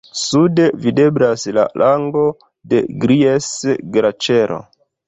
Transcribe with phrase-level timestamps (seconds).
[0.27, 2.27] Sude videblas la lango
[2.73, 4.63] de Gries-Glaĉero.